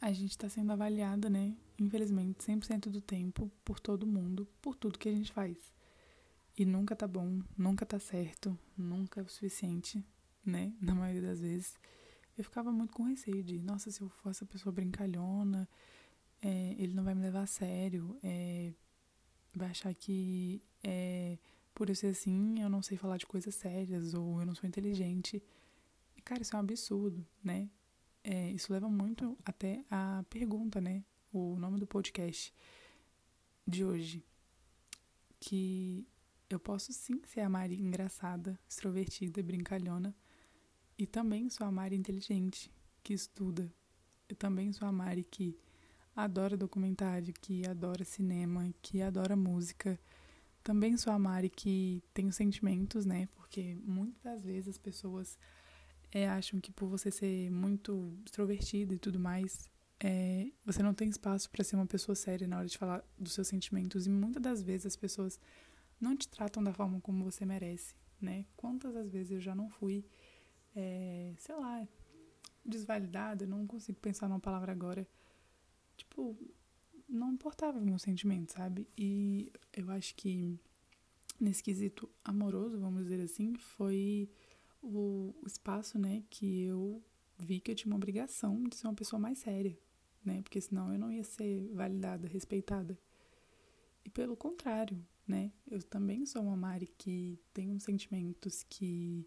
a 0.00 0.12
gente 0.12 0.30
está 0.30 0.48
sendo 0.48 0.72
avaliada, 0.72 1.28
né? 1.28 1.54
Infelizmente, 1.78 2.42
100% 2.44 2.88
do 2.88 3.00
tempo, 3.00 3.50
por 3.64 3.78
todo 3.78 4.06
mundo, 4.06 4.48
por 4.60 4.74
tudo 4.74 4.98
que 4.98 5.08
a 5.08 5.12
gente 5.12 5.32
faz. 5.32 5.72
E 6.56 6.64
nunca 6.64 6.96
tá 6.96 7.06
bom, 7.06 7.42
nunca 7.56 7.84
tá 7.84 7.98
certo, 7.98 8.58
nunca 8.76 9.20
é 9.20 9.22
o 9.22 9.28
suficiente, 9.28 10.04
né? 10.44 10.72
Na 10.80 10.94
maioria 10.94 11.22
das 11.22 11.40
vezes. 11.40 11.78
Eu 12.36 12.44
ficava 12.44 12.72
muito 12.72 12.94
com 12.94 13.02
receio 13.02 13.42
de, 13.42 13.58
nossa, 13.58 13.90
se 13.90 14.00
eu 14.00 14.08
for 14.08 14.30
essa 14.30 14.46
pessoa 14.46 14.72
brincalhona, 14.72 15.68
é, 16.40 16.74
ele 16.78 16.94
não 16.94 17.04
vai 17.04 17.14
me 17.14 17.22
levar 17.22 17.42
a 17.42 17.46
sério, 17.46 18.18
é, 18.22 18.72
vai 19.54 19.68
achar 19.70 19.92
que 19.94 20.62
é, 20.82 21.38
por 21.74 21.90
eu 21.90 21.94
ser 21.94 22.08
assim, 22.08 22.60
eu 22.62 22.70
não 22.70 22.82
sei 22.82 22.96
falar 22.96 23.18
de 23.18 23.26
coisas 23.26 23.54
sérias, 23.54 24.14
ou 24.14 24.40
eu 24.40 24.46
não 24.46 24.54
sou 24.54 24.66
inteligente. 24.66 25.42
E, 26.16 26.22
cara, 26.22 26.40
isso 26.40 26.54
é 26.54 26.58
um 26.58 26.60
absurdo, 26.60 27.26
né? 27.44 27.68
É, 28.22 28.50
isso 28.50 28.72
leva 28.72 28.88
muito 28.88 29.36
até 29.44 29.84
a 29.90 30.24
pergunta, 30.28 30.80
né? 30.80 31.04
O 31.32 31.56
nome 31.56 31.78
do 31.78 31.86
podcast 31.86 32.52
de 33.66 33.84
hoje. 33.84 34.24
Que 35.38 36.06
eu 36.48 36.58
posso 36.58 36.92
sim 36.92 37.20
ser 37.24 37.40
a 37.40 37.48
Mari 37.48 37.80
engraçada, 37.80 38.58
extrovertida, 38.68 39.42
brincalhona. 39.42 40.14
E 40.98 41.06
também 41.06 41.48
sou 41.48 41.66
a 41.66 41.72
Mari 41.72 41.96
inteligente, 41.96 42.70
que 43.02 43.14
estuda. 43.14 43.72
Eu 44.28 44.36
também 44.36 44.72
sou 44.72 44.86
a 44.86 44.92
Mari 44.92 45.24
que 45.24 45.56
adora 46.14 46.56
documentário, 46.56 47.32
que 47.40 47.66
adora 47.66 48.04
cinema, 48.04 48.72
que 48.82 49.00
adora 49.00 49.34
música. 49.34 49.98
Também 50.62 50.96
sou 50.96 51.12
a 51.12 51.18
Mari 51.18 51.48
que 51.48 52.02
tem 52.12 52.30
sentimentos, 52.30 53.06
né? 53.06 53.28
Porque 53.34 53.76
muitas 53.82 54.44
vezes 54.44 54.68
as 54.68 54.78
pessoas 54.78 55.38
é, 56.12 56.28
acham 56.28 56.60
que 56.60 56.72
por 56.72 56.88
você 56.88 57.10
ser 57.10 57.50
muito 57.50 58.16
extrovertida 58.24 58.94
e 58.94 58.98
tudo 58.98 59.18
mais, 59.18 59.70
é, 59.98 60.50
você 60.64 60.82
não 60.82 60.94
tem 60.94 61.08
espaço 61.08 61.50
para 61.50 61.62
ser 61.62 61.76
uma 61.76 61.86
pessoa 61.86 62.14
séria 62.14 62.48
na 62.48 62.58
hora 62.58 62.66
de 62.66 62.78
falar 62.78 63.04
dos 63.18 63.32
seus 63.32 63.48
sentimentos. 63.48 64.06
E 64.06 64.10
muitas 64.10 64.42
das 64.42 64.62
vezes 64.62 64.86
as 64.86 64.96
pessoas 64.96 65.38
não 66.00 66.16
te 66.16 66.28
tratam 66.28 66.62
da 66.62 66.72
forma 66.72 67.00
como 67.00 67.24
você 67.24 67.44
merece, 67.44 67.94
né? 68.20 68.46
Quantas 68.56 68.94
das 68.94 69.10
vezes 69.10 69.30
eu 69.32 69.40
já 69.40 69.54
não 69.54 69.68
fui, 69.68 70.04
é, 70.74 71.34
sei 71.38 71.54
lá, 71.54 71.86
desvalidada, 72.64 73.46
não 73.46 73.66
consigo 73.66 73.98
pensar 74.00 74.28
numa 74.28 74.40
palavra 74.40 74.72
agora. 74.72 75.06
Tipo, 75.96 76.36
não 77.08 77.32
importava 77.32 77.78
o 77.78 77.84
meu 77.84 77.98
sentimento, 77.98 78.52
sabe? 78.52 78.88
E 78.96 79.52
eu 79.72 79.90
acho 79.90 80.14
que 80.14 80.58
nesse 81.38 81.62
quesito 81.62 82.08
amoroso, 82.24 82.78
vamos 82.78 83.04
dizer 83.04 83.20
assim, 83.20 83.54
foi 83.54 84.30
o, 84.82 85.34
espaço, 85.46 85.98
né, 85.98 86.22
que 86.30 86.62
eu 86.62 87.02
vi 87.38 87.60
que 87.60 87.70
eu 87.70 87.74
tinha 87.74 87.90
uma 87.92 87.96
obrigação 87.96 88.62
de 88.64 88.76
ser 88.76 88.86
uma 88.86 88.94
pessoa 88.94 89.18
mais 89.20 89.38
séria, 89.38 89.78
né? 90.24 90.42
Porque 90.42 90.60
senão 90.60 90.92
eu 90.92 90.98
não 90.98 91.10
ia 91.10 91.24
ser 91.24 91.68
validada, 91.72 92.28
respeitada. 92.28 92.98
E 94.04 94.10
pelo 94.10 94.36
contrário, 94.36 95.04
né? 95.26 95.52
Eu 95.70 95.82
também 95.82 96.26
sou 96.26 96.42
uma 96.42 96.56
Mari 96.56 96.88
que 96.98 97.38
tem 97.52 97.70
uns 97.70 97.84
sentimentos, 97.84 98.62
que 98.68 99.26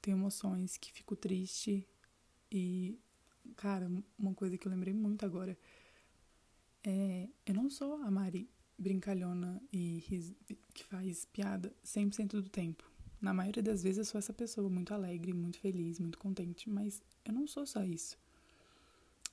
tem 0.00 0.14
emoções, 0.14 0.76
que 0.76 0.92
fico 0.92 1.14
triste. 1.14 1.86
E, 2.50 2.98
cara, 3.56 3.90
uma 4.18 4.34
coisa 4.34 4.58
que 4.58 4.66
eu 4.66 4.72
lembrei 4.72 4.92
muito 4.92 5.24
agora 5.24 5.56
é: 6.84 7.28
eu 7.46 7.54
não 7.54 7.70
sou 7.70 7.94
a 8.02 8.10
Mari 8.10 8.50
brincalhona 8.76 9.62
e 9.72 10.02
que 10.74 10.84
faz 10.84 11.24
piada 11.26 11.72
100% 11.84 12.40
do 12.42 12.48
tempo. 12.48 12.91
Na 13.22 13.32
maioria 13.32 13.62
das 13.62 13.84
vezes 13.84 13.98
eu 13.98 14.04
sou 14.04 14.18
essa 14.18 14.32
pessoa 14.32 14.68
muito 14.68 14.92
alegre, 14.92 15.32
muito 15.32 15.56
feliz, 15.58 16.00
muito 16.00 16.18
contente, 16.18 16.68
mas 16.68 17.00
eu 17.24 17.32
não 17.32 17.46
sou 17.46 17.64
só 17.64 17.84
isso. 17.84 18.18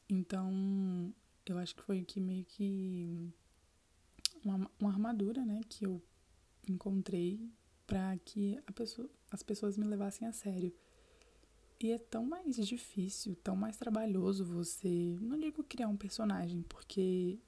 Então, 0.07 1.11
eu 1.43 1.57
acho 1.57 1.75
que 1.75 1.81
foi 1.81 2.03
que 2.03 2.19
meio 2.19 2.45
que 2.45 3.33
uma, 4.45 4.69
uma 4.79 4.91
armadura, 4.91 5.43
né, 5.43 5.61
que 5.67 5.87
eu 5.87 5.99
encontrei 6.67 7.51
para 7.87 8.15
que 8.19 8.61
pessoa, 8.75 9.09
as 9.31 9.41
pessoas 9.41 9.75
me 9.75 9.87
levassem 9.87 10.27
a 10.27 10.31
sério. 10.31 10.71
E 11.79 11.91
é 11.91 11.97
tão 11.97 12.23
mais 12.23 12.55
difícil, 12.57 13.35
tão 13.37 13.55
mais 13.55 13.75
trabalhoso 13.75 14.45
você. 14.45 15.17
Não 15.19 15.39
digo 15.39 15.63
criar 15.63 15.87
um 15.87 15.97
personagem, 15.97 16.61
porque, 16.61 17.39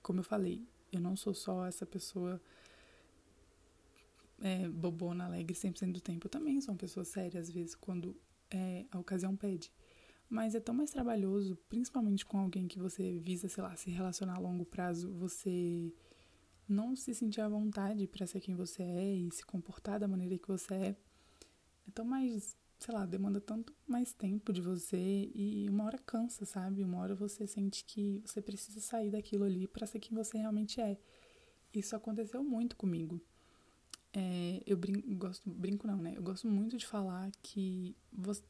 como 0.00 0.20
eu 0.20 0.24
falei, 0.24 0.64
eu 0.92 1.00
não 1.00 1.16
sou 1.16 1.34
só 1.34 1.66
essa 1.66 1.84
pessoa 1.84 2.40
é, 4.40 4.68
bobona, 4.68 5.26
alegre 5.26 5.54
100% 5.54 5.92
do 5.92 6.00
tempo. 6.00 6.26
Eu 6.26 6.30
também 6.30 6.60
sou 6.60 6.72
uma 6.72 6.78
pessoa 6.78 7.04
séria, 7.04 7.40
às 7.40 7.50
vezes, 7.50 7.74
quando 7.74 8.16
é, 8.50 8.86
a 8.90 8.98
ocasião 8.98 9.36
pede. 9.36 9.72
Mas 10.28 10.54
é 10.54 10.60
tão 10.60 10.74
mais 10.74 10.90
trabalhoso, 10.90 11.56
principalmente 11.68 12.24
com 12.24 12.38
alguém 12.38 12.68
que 12.68 12.78
você 12.78 13.18
visa, 13.18 13.48
sei 13.48 13.62
lá, 13.62 13.74
se 13.76 13.90
relacionar 13.90 14.36
a 14.36 14.40
longo 14.40 14.64
prazo, 14.64 15.10
você 15.14 15.92
não 16.68 16.94
se 16.94 17.14
sentir 17.14 17.40
à 17.40 17.48
vontade 17.48 18.06
para 18.06 18.26
ser 18.26 18.40
quem 18.40 18.54
você 18.54 18.82
é 18.82 19.14
e 19.14 19.30
se 19.32 19.44
comportar 19.44 19.98
da 19.98 20.06
maneira 20.06 20.36
que 20.36 20.46
você 20.46 20.74
é. 20.74 20.96
É 21.86 21.90
tão 21.94 22.04
mais, 22.04 22.54
sei 22.78 22.94
lá, 22.94 23.06
demanda 23.06 23.40
tanto 23.40 23.74
mais 23.86 24.12
tempo 24.12 24.52
de 24.52 24.60
você 24.60 25.30
e 25.34 25.66
uma 25.70 25.84
hora 25.84 25.98
cansa, 25.98 26.44
sabe? 26.44 26.84
Uma 26.84 26.98
hora 26.98 27.14
você 27.14 27.46
sente 27.46 27.82
que 27.84 28.22
você 28.26 28.42
precisa 28.42 28.80
sair 28.80 29.10
daquilo 29.10 29.44
ali 29.44 29.66
para 29.66 29.86
ser 29.86 29.98
quem 29.98 30.14
você 30.14 30.36
realmente 30.36 30.78
é. 30.78 30.98
Isso 31.72 31.96
aconteceu 31.96 32.44
muito 32.44 32.76
comigo. 32.76 33.18
É, 34.12 34.62
eu 34.66 34.76
brinco, 34.76 35.14
gosto, 35.14 35.50
brinco 35.50 35.86
não, 35.86 35.98
né? 35.98 36.14
Eu 36.16 36.22
gosto 36.22 36.48
muito 36.48 36.76
de 36.76 36.86
falar 36.86 37.30
que 37.42 37.96
você 38.12 38.42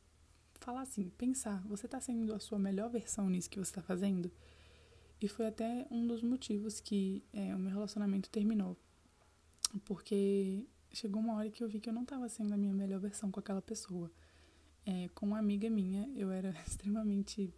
falar 0.61 0.83
assim, 0.83 1.09
pensar, 1.11 1.63
você 1.67 1.87
está 1.87 2.01
sendo 2.01 2.35
a 2.35 2.41
sua 2.41 2.59
melhor 2.59 2.91
versão 2.91 3.29
nisso 3.31 3.49
que 3.49 3.59
você 3.59 3.71
está 3.71 3.83
fazendo? 3.83 4.31
E 5.21 5.27
foi 5.27 5.47
até 5.47 5.87
um 5.91 6.07
dos 6.07 6.23
motivos 6.23 6.81
que 6.81 7.25
é, 7.33 7.55
o 7.55 7.59
meu 7.59 7.71
relacionamento 7.73 8.31
terminou. 8.31 8.77
Porque 9.85 10.67
chegou 10.93 11.21
uma 11.21 11.35
hora 11.35 11.51
que 11.51 11.63
eu 11.63 11.69
vi 11.69 11.81
que 11.81 11.89
eu 11.89 11.93
não 11.93 12.03
estava 12.03 12.29
sendo 12.29 12.53
a 12.55 12.57
minha 12.57 12.73
melhor 12.73 13.01
versão 13.01 13.31
com 13.31 13.41
aquela 13.41 13.63
pessoa. 13.63 14.11
É, 14.87 15.09
com 15.15 15.27
uma 15.27 15.39
amiga 15.39 15.69
minha, 15.69 16.09
eu 16.15 16.31
era 16.31 16.51
extremamente 16.67 17.53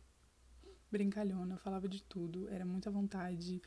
brincalhona, 0.91 1.55
eu 1.55 1.59
falava 1.59 1.89
de 1.89 2.03
tudo, 2.03 2.49
era 2.49 2.65
muita 2.65 2.91
vontade, 2.91 3.63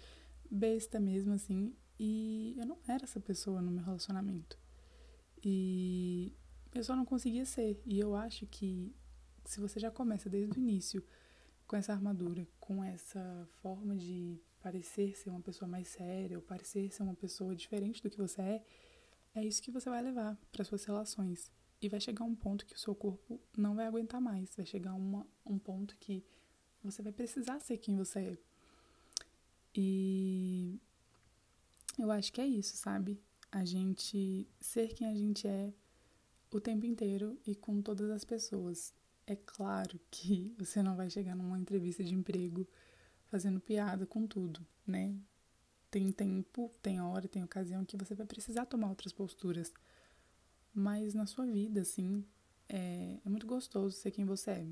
besta 0.49 0.99
mesmo, 0.99 1.33
assim. 1.33 1.73
E 1.99 2.55
eu 2.57 2.65
não 2.65 2.77
era 2.87 3.03
essa 3.03 3.19
pessoa 3.19 3.61
no 3.61 3.71
meu 3.71 3.83
relacionamento. 3.83 4.57
E 5.43 6.33
eu 6.73 6.83
só 6.83 6.95
não 6.95 7.05
conseguia 7.05 7.45
ser. 7.45 7.81
E 7.85 7.99
eu 7.99 8.15
acho 8.15 8.45
que 8.47 8.93
se 9.45 9.59
você 9.59 9.79
já 9.79 9.91
começa 9.91 10.29
desde 10.29 10.57
o 10.57 10.61
início 10.61 11.03
com 11.67 11.75
essa 11.75 11.93
armadura, 11.93 12.47
com 12.59 12.83
essa 12.83 13.47
forma 13.61 13.95
de 13.95 14.39
parecer 14.61 15.15
ser 15.17 15.29
uma 15.29 15.41
pessoa 15.41 15.67
mais 15.67 15.89
séria, 15.89 16.37
ou 16.37 16.41
parecer 16.41 16.91
ser 16.91 17.03
uma 17.03 17.15
pessoa 17.15 17.55
diferente 17.55 18.01
do 18.01 18.09
que 18.09 18.17
você 18.17 18.41
é, 18.41 18.65
é 19.35 19.45
isso 19.45 19.61
que 19.61 19.71
você 19.71 19.89
vai 19.89 20.01
levar 20.01 20.37
para 20.51 20.63
suas 20.63 20.85
relações. 20.85 21.51
E 21.81 21.89
vai 21.89 21.99
chegar 21.99 22.23
um 22.23 22.35
ponto 22.35 22.65
que 22.65 22.75
o 22.75 22.79
seu 22.79 22.95
corpo 22.95 23.41
não 23.57 23.75
vai 23.75 23.85
aguentar 23.85 24.21
mais. 24.21 24.55
Vai 24.55 24.65
chegar 24.65 24.93
uma, 24.93 25.27
um 25.45 25.59
ponto 25.59 25.97
que 25.97 26.23
você 26.81 27.01
vai 27.01 27.11
precisar 27.11 27.59
ser 27.59 27.77
quem 27.77 27.97
você 27.97 28.19
é. 28.19 28.37
E 29.75 30.79
eu 31.97 32.11
acho 32.11 32.31
que 32.31 32.41
é 32.41 32.47
isso, 32.47 32.75
sabe? 32.75 33.19
A 33.51 33.63
gente 33.65 34.47
ser 34.59 34.93
quem 34.93 35.07
a 35.07 35.13
gente 35.13 35.47
é 35.47 35.73
o 36.51 36.59
tempo 36.59 36.85
inteiro 36.85 37.39
e 37.45 37.55
com 37.55 37.81
todas 37.81 38.09
as 38.09 38.23
pessoas. 38.23 38.93
É 39.25 39.35
claro 39.35 39.99
que 40.11 40.53
você 40.57 40.81
não 40.81 40.95
vai 40.95 41.09
chegar 41.09 41.35
numa 41.35 41.59
entrevista 41.59 42.03
de 42.03 42.13
emprego 42.13 42.67
fazendo 43.25 43.59
piada 43.59 44.05
com 44.05 44.27
tudo, 44.27 44.65
né? 44.85 45.15
Tem 45.89 46.11
tempo, 46.11 46.71
tem 46.81 46.99
hora, 47.01 47.27
tem 47.27 47.43
ocasião 47.43 47.85
que 47.85 47.95
você 47.95 48.15
vai 48.15 48.25
precisar 48.25 48.65
tomar 48.65 48.89
outras 48.89 49.13
posturas. 49.13 49.71
Mas 50.73 51.13
na 51.13 51.27
sua 51.27 51.45
vida, 51.45 51.81
assim, 51.81 52.25
é, 52.67 53.19
é 53.23 53.29
muito 53.29 53.45
gostoso 53.45 53.95
ser 53.95 54.09
quem 54.09 54.25
você 54.25 54.51
é. 54.51 54.67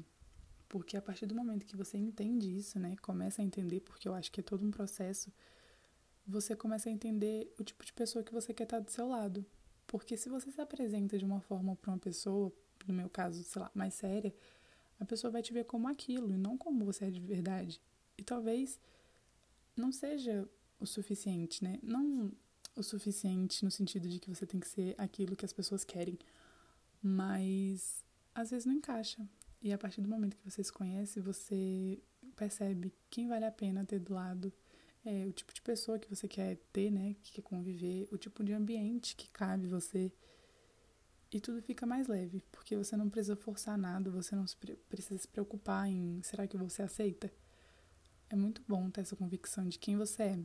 Porque 0.68 0.98
a 0.98 1.01
partir 1.01 1.28
do 1.28 1.36
momento 1.36 1.66
que 1.66 1.78
você 1.78 1.98
entende 1.98 2.56
isso, 2.56 2.80
né? 2.80 2.96
Começa 3.01 3.42
a 3.42 3.46
entender, 3.46 3.82
porque 3.82 4.08
eu 4.08 4.13
acho 4.16 4.32
que 4.32 4.40
é 4.40 4.44
todo 4.44 4.66
um 4.66 4.72
processo, 4.72 5.32
você 6.32 6.56
começa 6.56 6.90
a 6.90 6.92
entender 6.92 7.54
o 7.60 7.64
tipo 7.64 7.86
de 7.86 7.94
pessoa 7.94 8.24
que 8.24 8.34
você 8.34 8.54
quer 8.54 8.64
estar 8.64 8.80
do 8.80 8.90
seu 8.90 9.08
lado. 9.08 9.46
Porque 9.86 10.16
se 10.16 10.30
você 10.30 10.50
se 10.50 10.62
apresenta 10.62 11.18
de 11.18 11.26
uma 11.26 11.42
forma 11.42 11.76
para 11.76 11.92
uma 11.92 11.98
pessoa, 11.98 12.52
no 12.88 12.94
meu 12.94 13.10
caso, 13.10 13.44
sei 13.44 13.62
lá, 13.62 13.70
mais 13.74 13.94
séria, 13.94 14.34
a 15.00 15.06
pessoa 15.06 15.30
vai 15.30 15.42
te 15.42 15.52
ver 15.52 15.66
como 15.66 15.88
aquilo 15.88 16.32
e 16.32 16.38
não 16.38 16.58
como 16.58 16.86
você 16.86 17.06
é 17.06 17.12
de 17.12 17.20
verdade. 17.20 17.82
E 18.18 18.24
talvez 18.24 18.80
não 19.76 19.92
seja 19.92 20.48
o 20.80 20.86
suficiente, 20.86 21.64
né? 21.64 21.78
Não 21.84 22.32
o 22.76 22.82
suficiente 22.82 23.66
no 23.66 23.72
sentido 23.72 24.08
de 24.08 24.20
que 24.20 24.30
você 24.30 24.46
tem 24.46 24.60
que 24.60 24.68
ser 24.68 24.96
aquilo 24.98 25.36
que 25.36 25.44
as 25.44 25.52
pessoas 25.52 25.84
querem, 25.84 26.18
mas 27.04 28.04
às 28.34 28.52
vezes 28.52 28.66
não 28.66 28.74
encaixa. 28.74 29.28
E 29.62 29.74
a 29.74 29.78
partir 29.78 30.02
do 30.02 30.08
momento 30.08 30.38
que 30.38 30.50
você 30.50 30.64
se 30.64 30.72
conhece, 30.72 31.20
você 31.20 32.02
percebe 32.36 32.94
quem 33.10 33.28
vale 33.28 33.46
a 33.46 33.52
pena 33.52 33.86
ter 33.86 34.00
do 34.00 34.14
lado, 34.14 34.54
é, 35.05 35.25
o 35.25 35.31
tipo 35.34 35.53
de 35.53 35.62
pessoa 35.62 36.00
que 36.00 36.10
você 36.10 36.27
quer 36.27 36.58
ter, 36.72 36.91
né? 36.91 37.15
Que 37.24 37.34
quer 37.34 37.41
conviver, 37.41 38.08
o 38.12 38.17
tipo 38.17 38.43
de 38.43 38.53
ambiente 38.53 39.15
que 39.15 39.29
cabe 39.29 39.67
você. 39.67 40.12
E 41.31 41.39
tudo 41.39 41.62
fica 41.62 41.86
mais 41.86 42.08
leve, 42.08 42.43
porque 42.51 42.75
você 42.75 42.98
não 42.98 43.10
precisa 43.10 43.36
forçar 43.36 43.77
nada, 43.77 44.12
você 44.12 44.36
não 44.36 44.46
precisa 44.89 45.17
se 45.17 45.27
preocupar 45.27 45.88
em 45.88 46.22
será 46.24 46.46
que 46.46 46.58
você 46.58 46.81
aceita? 46.81 47.31
É 48.29 48.36
muito 48.36 48.62
bom 48.67 48.89
ter 48.89 49.01
essa 49.01 49.15
convicção 49.15 49.67
de 49.67 49.79
quem 49.79 49.96
você 49.96 50.24
é. 50.24 50.39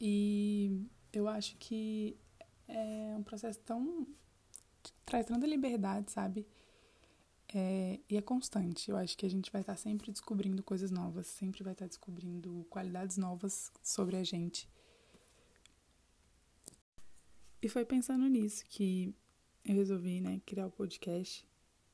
E 0.00 0.86
eu 1.12 1.26
acho 1.26 1.56
que 1.56 2.16
é 2.68 3.14
um 3.16 3.22
processo 3.22 3.58
tão. 3.60 4.06
traz 5.04 5.26
tanta 5.26 5.46
liberdade, 5.46 6.10
sabe? 6.12 6.46
É, 7.54 7.98
e 8.08 8.16
é 8.16 8.22
constante. 8.22 8.90
Eu 8.90 8.96
acho 8.96 9.16
que 9.16 9.24
a 9.24 9.30
gente 9.30 9.50
vai 9.50 9.62
estar 9.62 9.76
sempre 9.76 10.12
descobrindo 10.12 10.62
coisas 10.62 10.90
novas, 10.90 11.26
sempre 11.26 11.62
vai 11.62 11.72
estar 11.72 11.86
descobrindo 11.86 12.66
qualidades 12.68 13.16
novas 13.16 13.72
sobre 13.82 14.16
a 14.16 14.24
gente. 14.24 14.68
E 17.60 17.68
foi 17.68 17.84
pensando 17.84 18.26
nisso 18.28 18.64
que 18.68 19.14
eu 19.64 19.74
resolvi, 19.74 20.20
né, 20.20 20.40
criar 20.46 20.66
o 20.66 20.70
podcast, 20.70 21.46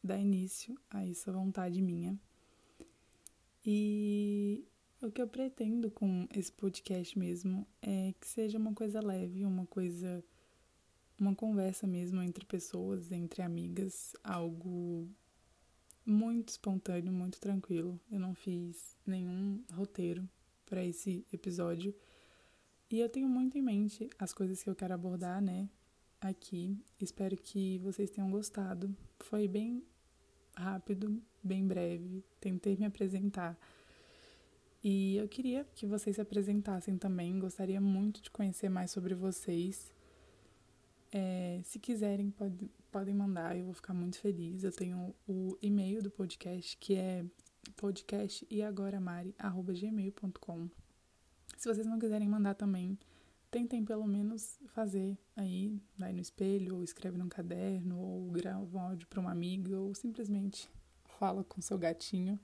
dar 0.03 0.19
início 0.19 0.79
a 0.91 1.07
essa 1.07 1.33
vontade 1.33 1.81
minha. 1.81 2.19
E 3.65 4.67
o 5.01 5.11
que 5.11 5.23
eu 5.23 5.29
pretendo 5.29 5.91
com 5.91 6.29
esse 6.35 6.53
podcast 6.53 7.19
mesmo 7.19 7.67
é 7.81 8.13
que 8.21 8.27
seja 8.27 8.59
uma 8.59 8.75
coisa 8.75 9.01
leve, 9.01 9.45
uma 9.45 9.67
coisa 9.67 10.23
uma 11.19 11.35
conversa 11.35 11.87
mesmo 11.87 12.21
entre 12.23 12.45
pessoas, 12.45 13.13
entre 13.13 13.41
amigas, 13.41 14.15
algo 14.23 15.09
muito 16.05 16.51
espontâneo, 16.51 17.13
muito 17.13 17.41
tranquilo. 17.41 18.01
Eu 18.11 18.21
não 18.21 18.35
fiz 18.35 18.97
nenhum 19.07 19.63
roteiro 19.73 20.29
para 20.67 20.85
esse 20.85 21.27
episódio. 21.33 21.95
E 22.91 23.01
eu 23.01 23.09
tenho 23.09 23.29
muito 23.29 23.57
em 23.59 23.63
mente 23.63 24.09
as 24.19 24.33
coisas 24.33 24.63
que 24.63 24.71
eu 24.71 24.75
quero 24.75 24.95
abordar, 24.95 25.41
né? 25.41 25.69
aqui. 26.29 26.77
Espero 27.01 27.37
que 27.37 27.79
vocês 27.79 28.11
tenham 28.11 28.31
gostado. 28.31 28.95
Foi 29.21 29.47
bem 29.47 29.83
rápido, 30.57 31.23
bem 31.43 31.67
breve. 31.67 32.25
Tentei 32.41 32.77
me 32.77 32.87
apresentar. 32.87 33.59
E 34.83 35.17
eu 35.17 35.29
queria 35.29 35.67
que 35.75 35.87
vocês 35.87 36.17
se 36.17 36.23
apresentassem 36.23 36.97
também. 36.97 37.39
Gostaria 37.39 37.81
muito 37.81 38.23
de 38.23 38.31
conhecer 38.31 38.69
mais 38.69 38.91
sobre 38.91 39.15
vocês. 39.15 39.93
É, 41.13 41.61
se 41.63 41.79
quiserem, 41.79 42.31
pode, 42.31 42.71
podem 42.95 43.13
mandar, 43.13 43.57
eu 43.57 43.65
vou 43.65 43.75
ficar 43.75 43.93
muito 43.93 44.21
feliz. 44.21 44.63
Eu 44.63 44.71
tenho 44.71 45.13
o 45.27 45.59
e-mail 45.61 46.01
do 46.01 46.13
podcast, 46.13 46.77
que 46.77 46.95
é 46.95 47.25
podcast 47.75 48.47
e 48.49 48.63
agora 48.63 49.01
mari, 49.01 49.35
gmail.com. 49.67 50.71
Se 51.57 51.69
vocês 51.69 51.89
não 51.89 51.99
quiserem 51.99 52.29
mandar 52.29 52.55
também, 52.55 52.97
tentem 53.51 53.85
pelo 53.85 54.07
menos 54.07 54.61
fazer 54.69 55.19
aí, 55.35 55.77
vai 55.99 56.13
no 56.13 56.21
espelho, 56.21 56.77
ou 56.77 56.85
escreve 56.85 57.19
num 57.19 57.29
caderno, 57.29 57.99
ou 57.99 58.31
grava 58.31 58.65
um 58.65 58.81
áudio 58.81 59.09
para 59.09 59.19
uma 59.19 59.33
amiga, 59.33 59.77
ou 59.77 59.93
simplesmente 59.93 60.71
fala 61.19 61.43
com 61.43 61.61
seu 61.61 61.77
gatinho. 61.77 62.39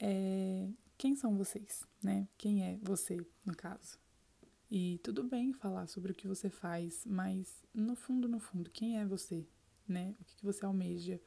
É, 0.00 0.66
quem 0.96 1.14
são 1.14 1.36
vocês, 1.36 1.86
né? 2.02 2.26
Quem 2.38 2.64
é 2.64 2.78
você, 2.82 3.18
no 3.44 3.54
caso? 3.54 3.98
E 4.70 4.98
tudo 4.98 5.22
bem 5.22 5.52
falar 5.52 5.86
sobre 5.86 6.10
o 6.12 6.14
que 6.14 6.26
você 6.26 6.50
faz, 6.50 7.04
mas 7.06 7.64
no 7.72 7.94
fundo, 7.94 8.28
no 8.28 8.40
fundo, 8.40 8.70
quem 8.70 8.98
é 8.98 9.06
você, 9.06 9.46
né? 9.86 10.14
O 10.20 10.24
que, 10.24 10.36
que 10.36 10.44
você 10.44 10.64
almeja, 10.64 11.20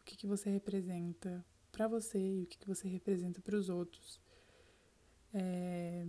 o 0.00 0.04
que, 0.04 0.16
que 0.16 0.26
você 0.26 0.48
representa 0.48 1.44
para 1.72 1.88
você 1.88 2.18
e 2.18 2.42
o 2.44 2.46
que, 2.46 2.58
que 2.58 2.66
você 2.66 2.86
representa 2.88 3.40
para 3.40 3.56
os 3.56 3.68
outros. 3.68 4.20
É, 5.34 6.06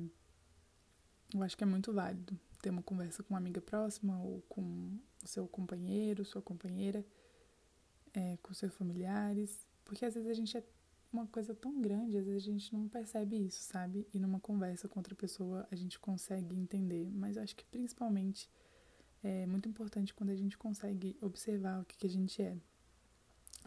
eu 1.34 1.44
acho 1.44 1.58
que 1.58 1.64
é 1.64 1.68
muito 1.68 1.92
válido 1.92 2.40
ter 2.62 2.70
uma 2.70 2.84
conversa 2.84 3.24
com 3.24 3.34
uma 3.34 3.40
amiga 3.40 3.62
próxima 3.62 4.22
ou 4.22 4.42
com 4.44 5.00
o 5.24 5.28
seu 5.28 5.48
companheiro, 5.48 6.24
sua 6.24 6.42
companheira, 6.42 7.06
é, 8.14 8.38
com 8.44 8.54
seus 8.54 8.74
familiares, 8.76 9.68
porque 9.84 10.06
às 10.06 10.14
vezes 10.14 10.30
a 10.30 10.34
gente 10.34 10.58
é 10.58 10.64
uma 11.12 11.25
coisa 11.28 11.56
tão 11.56 11.82
grande, 11.82 12.18
às 12.18 12.25
vezes 12.25 12.44
a 12.48 12.51
gente 12.51 12.74
não 12.74 12.88
percebe 12.88 13.36
isso, 13.38 13.62
sabe? 13.62 14.08
E 14.13 14.20
numa 14.20 14.39
conversa 14.39 14.88
com 14.88 15.00
outra 15.00 15.16
pessoa 15.16 15.68
a 15.72 15.75
gente 15.75 16.00
consegue 16.00 16.56
entender, 16.56 17.10
mas 17.12 17.36
eu 17.36 17.44
acho 17.44 17.56
que 17.56 17.66
principalmente 17.66 18.50
é 19.24 19.46
muito 19.46 19.68
importante 19.68 20.13
quando 20.13 20.30
a 20.30 20.36
gente 20.36 20.58
consegue 20.58 21.18
observar 21.22 21.82
o 21.82 21.86
que, 21.86 21.98
que 21.98 22.08
a 22.08 22.10
gente 22.10 22.42
é. 22.42 22.56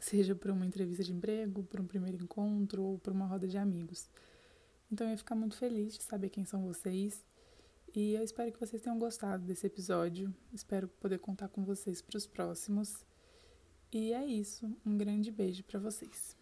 Seja 0.01 0.35
para 0.35 0.53
uma 0.53 0.65
entrevista 0.65 1.05
de 1.05 1.13
emprego, 1.13 1.63
para 1.65 1.83
um 1.83 1.87
primeiro 1.87 2.23
encontro 2.23 2.83
ou 2.83 2.99
para 2.99 3.13
uma 3.13 3.27
roda 3.27 3.47
de 3.47 3.59
amigos. 3.59 4.09
Então 4.91 5.07
eu 5.07 5.11
ia 5.13 5.19
ficar 5.19 5.35
muito 5.35 5.57
feliz 5.57 5.97
de 5.97 6.03
saber 6.03 6.31
quem 6.31 6.45
são 6.45 6.67
vocês 6.67 7.25
e 7.95 8.15
eu 8.15 8.23
espero 8.23 8.51
que 8.51 8.59
vocês 8.59 8.81
tenham 8.81 8.99
gostado 8.99 9.45
desse 9.45 9.67
episódio. 9.67 10.35
Espero 10.53 10.89
poder 10.89 11.19
contar 11.19 11.49
com 11.49 11.63
vocês 11.63 12.01
para 12.01 12.17
os 12.17 12.27
próximos. 12.27 13.05
E 13.93 14.13
é 14.13 14.25
isso. 14.25 14.75
Um 14.85 14.97
grande 14.97 15.31
beijo 15.31 15.63
para 15.65 15.79
vocês. 15.79 16.42